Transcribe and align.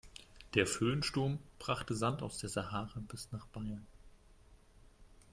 Der 0.55 0.65
Föhnsturm 0.65 1.37
brachte 1.59 1.93
Sand 1.95 2.23
aus 2.23 2.39
der 2.39 2.49
Sahara 2.49 2.99
bis 3.07 3.31
nach 3.31 3.45
Bayern. 3.45 3.85